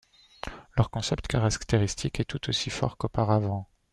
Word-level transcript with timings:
Leur 0.77 0.89
concept 0.89 1.27
caractéristique 1.27 2.19
est 2.19 2.25
tout 2.25 2.49
aussi 2.49 2.71
fort 2.71 2.97
qu'auparavant. 2.97 3.69